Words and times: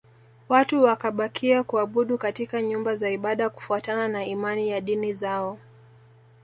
Watu 0.49 0.83
wakabakia 0.83 1.63
kuabudu 1.63 2.17
katika 2.17 2.61
nyumba 2.61 2.95
za 2.95 3.09
ibada 3.09 3.49
kufuatana 3.49 4.07
na 4.07 4.25
imani 4.25 4.69
ya 4.69 4.81
dini 4.81 5.13
zao 5.13 5.57